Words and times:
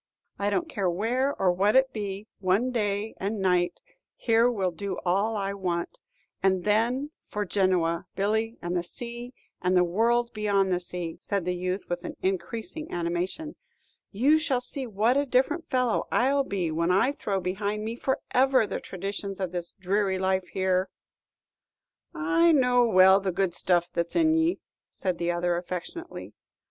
"I 0.39 0.49
don't 0.49 0.67
care 0.67 0.89
where 0.89 1.35
or 1.39 1.51
what 1.51 1.75
it 1.75 1.93
be; 1.93 2.25
one 2.39 2.71
day 2.71 3.13
and 3.17 3.39
night 3.39 3.83
here 4.15 4.49
will 4.49 4.71
do 4.71 4.97
all 5.05 5.37
I 5.37 5.53
want. 5.53 5.99
And 6.41 6.63
then 6.63 7.11
for 7.29 7.45
Genoa, 7.45 8.07
Billy, 8.15 8.57
and 8.63 8.75
the 8.75 8.81
sea, 8.81 9.31
and 9.61 9.77
the 9.77 9.83
world 9.83 10.33
beyond 10.33 10.73
the 10.73 10.79
sea," 10.79 11.19
said 11.21 11.45
the 11.45 11.53
youth, 11.55 11.85
with 11.87 12.03
increasing 12.23 12.91
animation. 12.91 13.55
"You 14.09 14.39
shall 14.39 14.59
see 14.59 14.87
what 14.87 15.17
a 15.17 15.25
different 15.27 15.67
fellow 15.67 16.07
I'll 16.11 16.43
be 16.45 16.71
when 16.71 16.89
I 16.89 17.11
throw 17.11 17.39
behind 17.39 17.85
me 17.85 17.95
forever 17.95 18.65
the 18.65 18.79
traditions 18.79 19.39
of 19.39 19.51
this 19.51 19.71
dreary 19.71 20.17
life 20.17 20.47
here." 20.47 20.89
"I 22.15 22.51
know 22.53 22.85
well 22.87 23.19
the 23.19 23.31
good 23.31 23.53
stuff 23.53 23.91
that's 23.93 24.15
in 24.15 24.35
ye," 24.35 24.61
said 24.89 25.19
the 25.19 25.29
other, 25.29 25.57
affectionately. 25.57 26.33